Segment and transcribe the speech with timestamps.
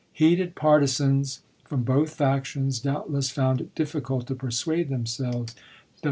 [0.13, 5.99] Heated partisans from both factions doubtless found it difficult to persuade themselves that this Vol.